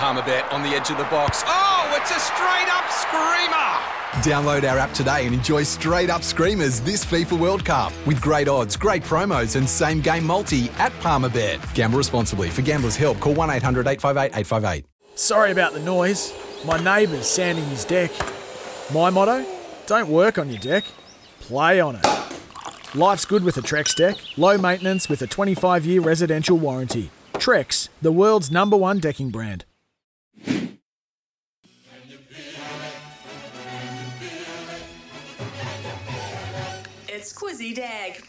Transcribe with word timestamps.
Palmerbet 0.00 0.50
on 0.50 0.62
the 0.62 0.70
edge 0.70 0.88
of 0.88 0.96
the 0.96 1.04
box. 1.04 1.42
Oh, 1.46 1.94
it's 2.00 2.10
a 2.10 2.18
straight 2.18 2.68
up 2.72 2.90
screamer! 2.90 3.70
Download 4.24 4.66
our 4.70 4.78
app 4.78 4.94
today 4.94 5.26
and 5.26 5.34
enjoy 5.34 5.62
straight 5.62 6.08
up 6.08 6.22
screamers 6.22 6.80
this 6.80 7.04
FIFA 7.04 7.38
World 7.38 7.64
Cup 7.64 7.92
with 8.06 8.20
great 8.22 8.48
odds, 8.48 8.76
great 8.76 9.02
promos, 9.02 9.56
and 9.56 9.68
same 9.68 10.00
game 10.00 10.24
multi 10.24 10.70
at 10.78 10.92
Palmerbet. 11.00 11.74
Gamble 11.74 11.98
responsibly. 11.98 12.48
For 12.48 12.62
gamblers' 12.62 12.96
help, 12.96 13.20
call 13.20 13.34
1 13.34 13.50
800 13.50 13.86
858 13.86 14.38
858. 14.38 14.86
Sorry 15.16 15.52
about 15.52 15.74
the 15.74 15.80
noise. 15.80 16.32
My 16.64 16.78
neighbour's 16.82 17.26
sanding 17.26 17.66
his 17.66 17.84
deck. 17.84 18.10
My 18.94 19.10
motto 19.10 19.44
don't 19.86 20.08
work 20.08 20.38
on 20.38 20.48
your 20.48 20.60
deck, 20.60 20.84
play 21.40 21.78
on 21.78 21.96
it. 21.96 22.06
Life's 22.94 23.24
good 23.26 23.44
with 23.44 23.56
a 23.58 23.60
Trex 23.60 23.94
deck, 23.94 24.16
low 24.38 24.56
maintenance 24.56 25.08
with 25.08 25.20
a 25.20 25.26
25 25.26 25.84
year 25.84 26.00
residential 26.00 26.56
warranty. 26.56 27.10
Trex, 27.34 27.88
the 28.00 28.12
world's 28.12 28.50
number 28.50 28.76
one 28.76 28.98
decking 28.98 29.30
brand. 29.30 29.64
It's 37.20 37.34
Quizzy 37.34 37.74
Dag. 37.74 38.24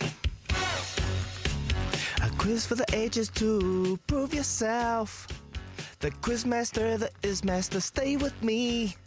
A 2.21 2.29
quiz 2.37 2.65
for 2.65 2.75
the 2.75 2.83
ages 2.91 3.29
to 3.35 3.97
prove 4.05 4.33
yourself. 4.33 5.29
The 6.01 6.11
quizmaster, 6.11 6.99
the 6.99 7.09
is 7.23 7.41
master, 7.45 7.79
stay 7.79 8.17
with 8.17 8.35
me. 8.43 8.97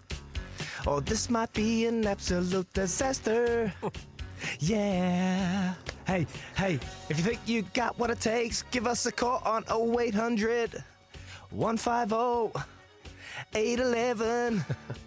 Or 0.87 1.03
this 1.03 1.29
might 1.29 1.53
be 1.53 1.85
an 1.85 2.07
absolute 2.07 2.73
disaster. 2.73 3.75
yeah. 4.59 5.75
Hey, 6.07 6.27
hey, 6.57 6.81
if 7.11 7.19
you 7.19 7.23
think 7.23 7.41
you 7.45 7.61
got 7.75 7.99
what 7.99 8.09
it 8.09 8.21
takes, 8.21 8.63
give 8.71 8.87
us 8.87 9.05
a 9.05 9.13
call 9.13 9.43
on 9.45 9.65
0800 9.69 10.83
150 11.51 12.59
811. 13.55 14.65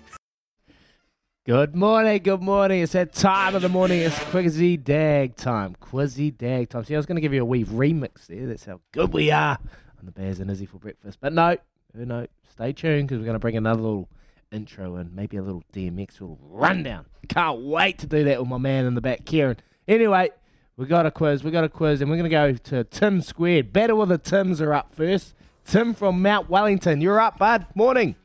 Good 1.48 1.78
morning, 1.78 2.22
good 2.24 2.42
morning. 2.42 2.82
It's 2.82 2.92
that 2.92 3.14
time 3.14 3.56
of 3.56 3.62
the 3.62 3.70
morning. 3.70 4.02
It's 4.02 4.20
Quizzy 4.20 4.84
Dag 4.84 5.38
time. 5.38 5.78
Quizzy 5.82 6.38
Dag 6.38 6.68
time. 6.68 6.84
See, 6.84 6.94
I 6.94 6.98
was 6.98 7.06
going 7.06 7.16
to 7.16 7.22
give 7.22 7.34
you 7.34 7.42
a 7.42 7.46
wee 7.46 7.64
remix 7.64 8.28
there. 8.28 8.48
That's 8.48 8.66
how 8.66 8.82
good 8.92 9.14
we 9.14 9.32
are 9.32 9.58
on 9.98 10.06
the 10.06 10.12
Bears 10.12 10.42
and 10.42 10.52
Izzy 10.52 10.66
for 10.66 10.78
breakfast. 10.78 11.20
But 11.22 11.32
no, 11.32 11.56
no, 11.94 12.28
stay 12.52 12.74
tuned 12.74 13.08
because 13.08 13.20
we're 13.20 13.28
going 13.28 13.36
to 13.36 13.40
bring 13.40 13.56
another 13.56 13.80
little 13.80 14.10
intro 14.52 14.98
and 14.98 15.16
maybe 15.16 15.38
a 15.38 15.42
little 15.42 15.64
DMX 15.72 16.20
little 16.20 16.38
rundown. 16.42 17.06
Can't 17.30 17.62
wait 17.62 18.00
to 18.00 18.08
do 18.08 18.26
that 18.26 18.42
with 18.42 18.50
my 18.50 18.58
man 18.58 18.84
in 18.84 18.96
the 18.96 19.02
back, 19.02 19.24
Kieran. 19.24 19.56
Anyway, 19.88 20.32
we 20.76 20.86
got 20.86 21.06
a 21.06 21.12
quiz. 21.12 21.46
We 21.46 21.52
got 21.52 21.64
a 21.64 21.70
quiz, 21.70 22.02
and 22.02 22.12
we're 22.12 22.18
going 22.18 22.30
to 22.30 22.30
go 22.30 22.52
to 22.52 22.84
Tim 22.84 23.22
Squared. 23.22 23.72
Battle 23.72 24.00
with 24.00 24.10
the 24.10 24.18
Tims 24.18 24.60
are 24.60 24.74
up 24.74 24.94
first. 24.94 25.34
Tim 25.64 25.94
from 25.94 26.22
Mount 26.22 26.50
Wellington. 26.50 27.00
You're 27.00 27.22
up, 27.22 27.38
bud. 27.38 27.68
Morning. 27.74 28.18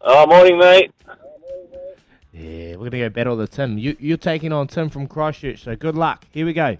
Oh, 0.00 0.28
morning, 0.28 0.60
mate. 0.60 0.92
Yeah, 2.38 2.72
we're 2.72 2.90
going 2.90 2.90
to 2.90 2.98
go 2.98 3.08
battle 3.08 3.36
the 3.36 3.46
Tim. 3.46 3.78
You, 3.78 3.96
you're 3.98 4.18
taking 4.18 4.52
on 4.52 4.66
Tim 4.66 4.90
from 4.90 5.06
Christchurch, 5.06 5.64
so 5.64 5.74
good 5.74 5.94
luck. 5.94 6.26
Here 6.32 6.44
we 6.44 6.52
go. 6.52 6.76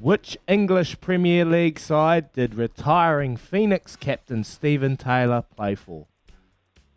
Which 0.00 0.36
English 0.48 1.00
Premier 1.00 1.44
League 1.44 1.78
side 1.78 2.32
did 2.32 2.56
retiring 2.56 3.36
Phoenix 3.36 3.94
captain 3.94 4.42
Stephen 4.42 4.96
Taylor 4.96 5.44
play 5.56 5.76
for? 5.76 6.06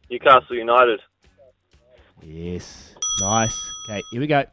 Newcastle 0.10 0.56
United. 0.56 1.00
Yes. 2.24 2.96
Nice. 3.22 3.56
Okay, 3.88 4.02
here 4.12 4.22
we 4.22 4.26
go. 4.26 4.46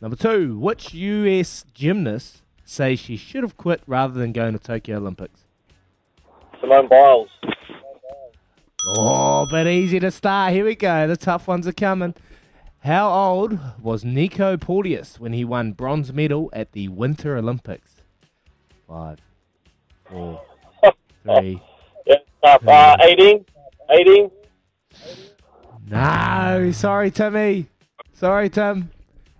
Number 0.00 0.16
two. 0.16 0.58
Which 0.58 0.92
US 0.94 1.64
gymnast 1.72 2.42
says 2.64 2.98
she 2.98 3.16
should 3.16 3.44
have 3.44 3.56
quit 3.56 3.80
rather 3.86 4.14
than 4.14 4.32
going 4.32 4.54
to 4.54 4.58
Tokyo 4.58 4.96
Olympics? 4.96 5.42
Simone 6.60 6.88
Biles. 6.88 7.28
Oh, 8.86 9.46
but 9.46 9.66
easy 9.66 10.00
to 10.00 10.10
start. 10.10 10.52
Here 10.52 10.64
we 10.64 10.74
go. 10.74 11.06
The 11.06 11.16
tough 11.16 11.46
ones 11.46 11.66
are 11.66 11.72
coming. 11.72 12.14
How 12.80 13.10
old 13.10 13.58
was 13.80 14.04
Nico 14.04 14.56
Porteous 14.56 15.20
when 15.20 15.32
he 15.32 15.44
won 15.44 15.72
bronze 15.72 16.12
medal 16.12 16.50
at 16.52 16.72
the 16.72 16.88
Winter 16.88 17.36
Olympics? 17.36 18.02
Five, 18.88 19.18
four, 20.10 20.42
three. 21.22 21.62
Yeah, 22.06 22.16
tough. 22.44 22.66
Uh, 22.66 22.96
18. 23.00 23.44
18. 23.90 24.30
No, 25.86 26.70
sorry, 26.72 27.10
Timmy. 27.12 27.68
Sorry, 28.14 28.50
Tim. 28.50 28.90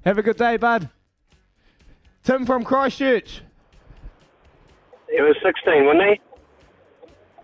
Have 0.04 0.18
a 0.18 0.22
good 0.22 0.36
day, 0.36 0.56
bud. 0.56 0.88
Tim 2.22 2.46
from 2.46 2.62
Christchurch. 2.62 3.42
He 5.10 5.20
was 5.20 5.36
16, 5.42 5.84
wasn't 5.84 6.10
he? 6.10 6.20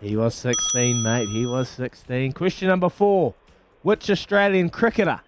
He 0.01 0.15
was 0.15 0.33
16, 0.35 1.03
mate. 1.03 1.27
He 1.29 1.45
was 1.45 1.67
16. 1.69 2.31
Question 2.31 2.69
number 2.69 2.89
four. 2.89 3.33
Which 3.81 4.09
Australian 4.09 4.69
cricketer 4.69 5.21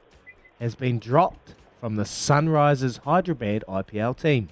has 0.60 0.76
been 0.76 0.98
dropped 1.00 1.56
from 1.80 1.96
the 1.96 2.04
Sunrisers 2.04 3.00
Hyderabad 3.00 3.64
IPL 3.68 4.18
team? 4.20 4.50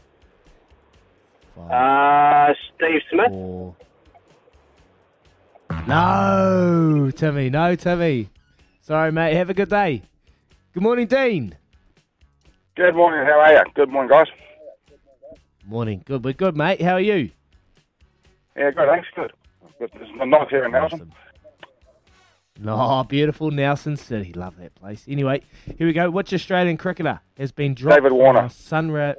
Uh, 1.58 2.54
Steve 2.76 3.02
Smith. 3.10 3.30
Four. 3.30 3.76
No, 5.88 7.12
Timmy. 7.16 7.50
No, 7.50 7.76
Timmy. 7.76 8.30
Sorry, 8.82 9.12
mate. 9.12 9.36
Have 9.36 9.50
a 9.50 9.54
good 9.54 9.70
day. 9.70 10.02
Good 10.74 10.84
morning, 10.84 11.08
Dean. 11.08 11.56
Good 12.76 12.96
morning. 12.96 13.26
How 13.26 13.40
are 13.40 13.54
you? 13.54 13.62
Good 13.76 13.90
morning, 13.90 14.10
guys. 14.10 14.28
Morning. 15.66 16.02
Good. 16.06 16.24
We're 16.26 16.34
good, 16.34 16.58
mate. 16.58 16.82
How 16.82 16.94
are 16.94 17.00
you? 17.02 17.30
Yeah, 18.58 18.72
good. 18.72 18.88
Thanks. 18.90 19.08
Good. 19.16 19.32
Good. 19.80 19.92
It's 19.96 20.12
nice 20.14 20.50
here 20.50 20.66
in 20.66 20.72
Nelson. 20.74 21.14
No, 22.60 23.06
beautiful 23.08 23.50
Nelson 23.50 23.96
City. 23.96 24.34
Love 24.34 24.58
that 24.58 24.76
place. 24.76 25.06
Anyway, 25.08 25.42
here 25.78 25.88
we 25.88 25.94
go. 25.94 26.10
Which 26.10 26.34
Australian 26.34 26.76
cricketer 26.76 27.22
has 27.38 27.54
been 27.54 27.74
dropped? 27.74 27.96
David 27.96 28.12
Warner. 28.12 28.50
Sunra. 28.50 29.16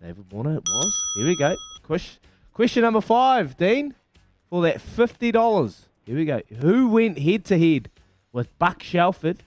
David 0.00 0.30
Warner. 0.30 0.58
It 0.58 0.62
was. 0.64 1.02
Here 1.16 1.26
we 1.26 1.36
go. 1.36 1.56
Question, 1.82 2.20
question 2.52 2.82
number 2.82 3.00
five, 3.00 3.56
Dean, 3.56 3.94
for 4.48 4.62
that 4.62 4.80
fifty 4.80 5.32
dollars. 5.32 5.88
Here 6.06 6.14
we 6.14 6.24
go. 6.26 6.42
Who 6.60 6.88
went 6.88 7.18
head 7.18 7.44
to 7.46 7.58
head 7.58 7.90
with 8.32 8.56
Buck 8.60 8.84
Shelford 8.84 9.42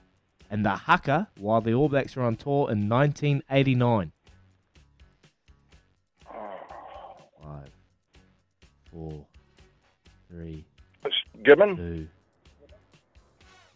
and 0.51 0.65
the 0.65 0.71
Haka 0.71 1.29
while 1.37 1.61
the 1.61 1.73
All 1.73 1.87
Blacks 1.87 2.17
were 2.17 2.23
on 2.23 2.35
tour 2.35 2.69
in 2.69 2.89
1989? 2.89 4.11
Five, 7.41 7.69
four, 8.91 9.25
three, 10.35 10.65
It's 11.05 11.15
Gibbon. 11.43 11.75
two, 11.77 12.07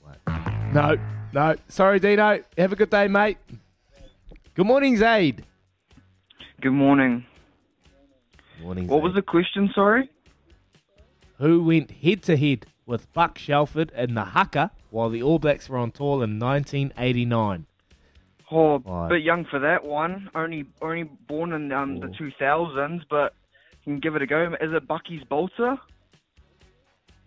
one. 0.03 0.73
No, 0.73 0.97
no. 1.33 1.55
Sorry, 1.67 1.99
Dino. 1.99 2.43
Have 2.57 2.73
a 2.73 2.75
good 2.75 2.89
day, 2.89 3.07
mate. 3.07 3.37
Good 4.55 4.65
morning, 4.65 4.97
Zaid. 4.97 5.45
Good 6.61 6.73
morning. 6.73 7.25
Morning, 8.61 8.87
What 8.87 9.01
was 9.01 9.13
the 9.15 9.21
question, 9.21 9.69
sorry? 9.73 10.09
Who 11.37 11.63
went 11.63 11.91
head 11.91 12.23
to 12.23 12.35
head 12.35 12.65
with 12.85 13.11
Buck 13.13 13.37
Shelford 13.37 13.93
and 13.95 14.17
the 14.17 14.25
Haka 14.25 14.71
while 14.89 15.09
the 15.09 15.23
All 15.23 15.39
Blacks 15.39 15.69
were 15.69 15.77
on 15.77 15.91
tour 15.91 16.23
in 16.25 16.39
1989? 16.39 17.65
Oh, 18.51 18.75
a 18.75 19.07
bit 19.07 19.21
young 19.21 19.45
for 19.45 19.59
that 19.59 19.85
one. 19.85 20.29
Only 20.35 20.65
only 20.81 21.03
born 21.03 21.53
in 21.53 21.71
um, 21.71 21.99
the 21.99 22.07
2000s, 22.07 23.03
but 23.09 23.33
can 23.85 23.99
give 23.99 24.15
it 24.15 24.21
a 24.23 24.27
go. 24.27 24.53
Is 24.59 24.73
it 24.73 24.87
Bucky's 24.87 25.23
Bolter? 25.29 25.77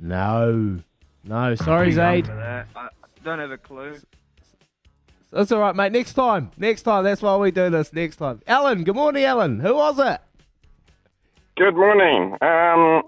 No. 0.02 0.81
No. 1.25 1.54
Sorry, 1.54 1.93
Zaid. 1.93 2.28
I 2.28 2.64
don't 3.25 3.38
have 3.38 3.52
a 3.52 3.56
clue. 3.56 3.96
That's 5.31 5.52
all 5.52 5.60
right, 5.60 5.76
mate. 5.76 5.93
Next 5.93 6.14
time. 6.14 6.50
Next 6.58 6.82
time. 6.82 7.04
That's 7.04 7.22
why 7.22 7.37
we 7.37 7.52
do 7.52 7.70
this. 7.70 7.93
Next 7.93 8.16
time. 8.16 8.40
Alan. 8.49 8.82
Good 8.82 8.96
morning, 8.96 9.25
Alan. 9.25 9.60
Who 9.60 9.76
was 9.76 9.99
it? 10.00 10.20
Good 11.56 11.76
morning. 11.76 12.37
Um. 12.43 13.02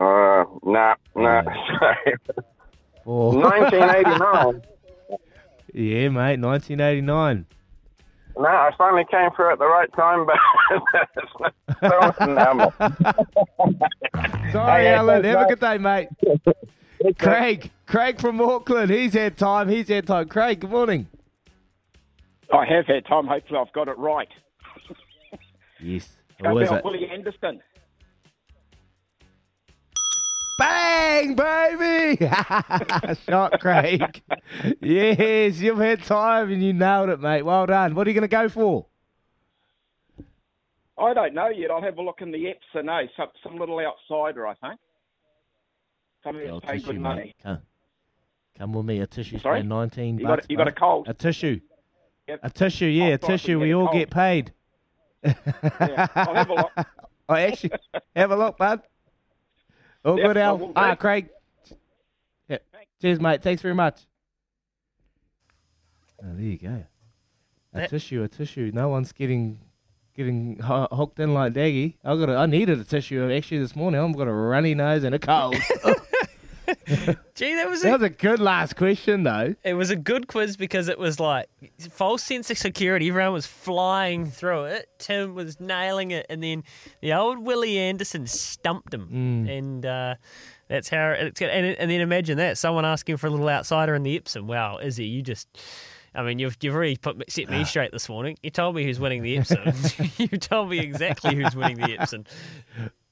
Uh, 0.00 0.44
nah, 0.64 0.96
nah. 1.14 1.42
Sorry. 1.78 2.14
Oh. 3.06 3.30
1989. 3.38 4.62
yeah, 5.72 6.08
mate. 6.08 6.40
1989. 6.40 7.46
No, 8.36 8.48
I 8.48 8.70
finally 8.76 9.04
came 9.08 9.30
through 9.36 9.52
at 9.52 9.58
the 9.60 9.66
right 9.66 9.92
time, 9.94 10.26
but 10.26 10.36
it's 11.16 11.32
not 11.82 12.20
normal. 12.20 12.74
Sorry, 14.54 14.84
Hey, 14.84 14.94
Alan. 14.94 15.24
Have 15.24 15.40
a 15.40 15.46
good 15.48 15.58
day, 15.58 15.78
mate. 15.78 16.08
Craig. 17.18 17.72
Craig 17.86 18.20
from 18.20 18.40
Auckland. 18.40 18.88
He's 18.88 19.12
had 19.12 19.36
time. 19.36 19.68
He's 19.68 19.88
had 19.88 20.06
time. 20.06 20.28
Craig, 20.28 20.60
good 20.60 20.70
morning. 20.70 21.08
I 22.52 22.64
have 22.64 22.86
had 22.86 23.04
time. 23.04 23.26
Hopefully, 23.26 23.58
I've 23.60 23.72
got 23.72 23.88
it 23.88 23.98
right. 23.98 24.28
Yes. 25.80 26.08
Go 26.40 26.58
down 26.58 26.78
it? 26.78 26.84
Willie 26.84 27.08
Anderson. 27.12 27.60
Bang, 30.58 31.34
baby! 31.34 32.24
Shot, 33.28 33.60
Craig. 33.60 34.22
yes, 34.80 35.58
you've 35.58 35.78
had 35.78 36.04
time 36.04 36.50
and 36.52 36.62
you 36.62 36.72
nailed 36.72 37.10
it, 37.10 37.20
mate. 37.20 37.42
Well 37.42 37.66
done. 37.66 37.94
What 37.96 38.06
are 38.06 38.10
you 38.10 38.14
going 38.14 38.22
to 38.22 38.28
go 38.28 38.48
for? 38.48 38.86
I 40.96 41.12
don't 41.14 41.34
know 41.34 41.48
yet. 41.48 41.70
I'll 41.70 41.82
have 41.82 41.98
a 41.98 42.02
look 42.02 42.20
in 42.20 42.30
the 42.30 42.38
apps 42.44 42.74
and 42.74 42.86
know 42.86 43.02
some, 43.16 43.28
some 43.42 43.58
little 43.58 43.80
outsider. 43.80 44.46
I 44.46 44.54
think. 44.54 44.80
Somebody 46.22 46.46
paid 46.60 46.62
tissue, 46.78 46.86
good 46.86 47.00
money. 47.00 47.34
Come, 47.42 47.58
come 48.56 48.72
with 48.72 48.86
me. 48.86 49.00
A 49.00 49.06
tissue 49.06 49.38
Sorry? 49.38 49.58
paying 49.60 49.68
19 49.68 50.18
You 50.18 50.24
got- 50.26 50.36
bucks. 50.36 50.46
you 50.48 50.56
got 50.56 50.68
a 50.68 50.72
cold? 50.72 51.08
A 51.08 51.14
tissue. 51.14 51.60
Yep. 52.28 52.40
A 52.42 52.50
tissue, 52.50 52.86
yeah, 52.86 53.04
a 53.08 53.12
Oh, 53.14 53.16
sorry, 53.20 53.38
tissue. 53.38 53.60
We 53.60 53.74
all 53.74 53.88
cold. 53.88 53.98
get 53.98 54.10
paid. 54.10 54.52
Yeah, 55.22 56.06
I'll 56.14 56.34
have 56.34 56.50
a 56.50 56.54
look. 56.54 56.70
Oh, 57.26 57.34
actually, 57.34 57.70
have 58.14 58.30
a 58.32 58.36
look, 58.36 58.58
bud. 58.58 58.82
All 60.04 60.18
Yep, 60.18 60.26
good, 60.26 60.36
Al. 60.36 60.72
Ah, 60.76 60.94
Craig. 60.94 61.30
Yep. 62.50 62.62
Cheers, 63.00 63.18
mate. 63.18 63.42
Thanks 63.42 63.62
very 63.62 63.74
much. 63.74 64.02
Oh, 66.22 66.26
there 66.34 66.42
you 66.44 66.58
go. 66.58 66.84
A 67.72 67.78
That- 67.80 67.88
tissue, 67.90 68.22
a 68.22 68.28
tissue. 68.28 68.70
No 68.74 68.88
one's 68.90 69.12
getting 69.12 69.58
getting 70.16 70.58
ho- 70.60 70.88
hooked 70.92 71.18
in 71.20 71.34
like 71.34 71.52
Daggy. 71.52 71.94
I 72.04 72.16
got. 72.16 72.28
A, 72.28 72.36
I 72.36 72.46
needed 72.46 72.80
a 72.80 72.84
tissue 72.84 73.30
actually 73.32 73.58
this 73.58 73.74
morning. 73.76 74.00
I've 74.00 74.16
got 74.16 74.28
a 74.28 74.32
runny 74.32 74.74
nose 74.74 75.04
and 75.04 75.14
a 75.14 75.18
cold. 75.18 75.56
Gee, 77.34 77.54
that 77.56 77.68
was 77.68 77.82
that 77.82 77.88
a, 77.90 77.92
was 77.92 78.02
a 78.02 78.08
good 78.08 78.40
last 78.40 78.76
question, 78.76 79.22
though. 79.24 79.54
it 79.64 79.74
was 79.74 79.90
a 79.90 79.96
good 79.96 80.28
quiz 80.28 80.56
because 80.56 80.88
it 80.88 80.98
was 80.98 81.20
like 81.20 81.46
false 81.90 82.22
sense 82.22 82.50
of 82.50 82.56
security. 82.56 83.08
Everyone 83.08 83.32
was 83.34 83.46
flying 83.46 84.26
through 84.30 84.64
it. 84.64 84.88
Tim 84.98 85.34
was 85.34 85.60
nailing 85.60 86.10
it, 86.10 86.24
and 86.30 86.42
then 86.42 86.64
the 87.02 87.12
old 87.12 87.38
Willie 87.38 87.78
Anderson 87.78 88.26
stumped 88.26 88.94
him, 88.94 89.08
Mm. 89.46 89.58
and 89.58 89.86
uh, 89.86 90.14
that's 90.68 90.88
how 90.88 91.10
it's. 91.10 91.40
And, 91.42 91.66
and 91.66 91.90
then 91.90 92.00
imagine 92.00 92.38
that 92.38 92.56
someone 92.56 92.86
asking 92.86 93.18
for 93.18 93.26
a 93.26 93.30
little 93.30 93.48
outsider 93.48 93.94
in 93.94 94.02
the 94.02 94.16
Epsom. 94.16 94.46
Wow, 94.46 94.78
Izzy, 94.78 95.04
you 95.06 95.20
just. 95.22 95.48
I 96.14 96.22
mean, 96.22 96.38
you've 96.38 96.56
you've 96.60 96.74
already 96.74 96.96
put 96.96 97.18
me- 97.18 97.24
set 97.28 97.50
me 97.50 97.62
ah. 97.62 97.64
straight 97.64 97.92
this 97.92 98.08
morning. 98.08 98.36
You 98.42 98.50
told 98.50 98.76
me 98.76 98.84
who's 98.84 99.00
winning 99.00 99.22
the 99.22 99.36
Epsom. 99.38 100.10
you 100.18 100.28
told 100.38 100.70
me 100.70 100.78
exactly 100.78 101.34
who's 101.34 101.56
winning 101.56 101.78
the 101.78 101.96
Epsom. 101.98 102.24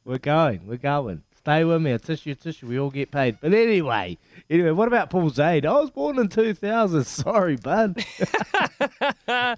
We're 0.05 0.19
going. 0.19 0.67
We're 0.67 0.77
going. 0.77 1.23
Stay 1.37 1.65
with 1.65 1.83
me. 1.83 1.91
A 1.91 1.99
tissue, 1.99 2.33
a 2.33 2.35
tissue. 2.37 2.69
We 2.69 2.79
all 2.79 2.91
get 2.91 3.11
paid. 3.11 3.39
But 3.41 3.53
anyway, 3.53 4.17
anyway, 4.49 4.71
what 4.71 4.87
about 4.87 5.11
Paul 5.11 5.29
Zaid? 5.31 5.67
I 5.67 5.73
was 5.73 5.91
born 5.91 6.21
in 6.21 6.29
2000. 6.29 7.05
Sorry, 7.05 7.57
bud. 7.57 7.97
Just 7.97 9.29
I 9.29 9.57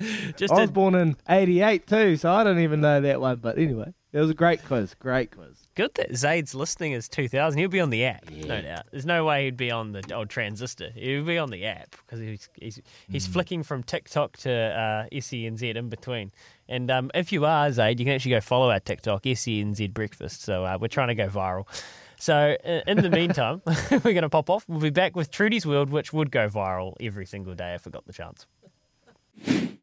was 0.60 0.70
a- 0.70 0.72
born 0.72 0.94
in 0.94 1.16
88 1.28 1.86
too, 1.86 2.16
so 2.16 2.32
I 2.32 2.44
don't 2.44 2.60
even 2.60 2.80
know 2.80 3.02
that 3.02 3.20
one. 3.20 3.36
But 3.36 3.58
anyway, 3.58 3.92
it 4.12 4.18
was 4.18 4.30
a 4.30 4.34
great 4.34 4.64
quiz. 4.64 4.94
Great 4.94 5.30
quiz. 5.30 5.63
Good 5.74 5.94
that 5.94 6.14
Zaid's 6.14 6.54
listening 6.54 6.92
is 6.92 7.08
2000. 7.08 7.58
He'll 7.58 7.68
be 7.68 7.80
on 7.80 7.90
the 7.90 8.04
app, 8.04 8.30
no 8.30 8.62
doubt. 8.62 8.84
There's 8.92 9.06
no 9.06 9.24
way 9.24 9.46
he'd 9.46 9.56
be 9.56 9.72
on 9.72 9.90
the 9.90 10.14
old 10.14 10.30
transistor. 10.30 10.90
He'll 10.94 11.24
be 11.24 11.36
on 11.36 11.50
the 11.50 11.64
app 11.64 11.96
because 11.96 12.20
he's 12.20 12.48
he's, 12.54 12.80
he's 13.08 13.26
flicking 13.26 13.64
from 13.64 13.82
TikTok 13.82 14.36
to 14.38 14.52
uh, 14.52 15.08
SENZ 15.12 15.74
in 15.74 15.88
between. 15.88 16.30
And 16.68 16.92
um, 16.92 17.10
if 17.12 17.32
you 17.32 17.44
are 17.44 17.72
Zaid, 17.72 17.98
you 17.98 18.06
can 18.06 18.14
actually 18.14 18.30
go 18.30 18.40
follow 18.40 18.70
our 18.70 18.78
TikTok, 18.78 19.24
SENZ 19.24 19.92
Breakfast. 19.92 20.42
So 20.42 20.64
uh, 20.64 20.78
we're 20.80 20.86
trying 20.86 21.08
to 21.08 21.16
go 21.16 21.26
viral. 21.26 21.66
So 22.20 22.56
uh, 22.64 22.80
in 22.86 23.02
the 23.02 23.10
meantime, 23.20 23.60
we're 23.90 23.98
going 23.98 24.22
to 24.22 24.28
pop 24.28 24.50
off. 24.50 24.64
We'll 24.68 24.78
be 24.80 24.90
back 24.90 25.16
with 25.16 25.32
Trudy's 25.32 25.66
World, 25.66 25.90
which 25.90 26.12
would 26.12 26.30
go 26.30 26.48
viral 26.48 26.94
every 27.00 27.26
single 27.26 27.54
day 27.54 27.74
if 27.74 27.84
we 27.84 27.90
got 27.90 28.06
the 28.06 28.12
chance. 28.12 28.46